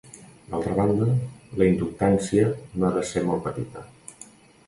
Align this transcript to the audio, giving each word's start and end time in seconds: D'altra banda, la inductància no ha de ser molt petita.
D'altra 0.51 0.71
banda, 0.77 1.09
la 1.59 1.67
inductància 1.73 2.47
no 2.79 2.87
ha 2.89 2.93
de 2.95 3.03
ser 3.11 3.23
molt 3.27 3.47
petita. 3.49 3.85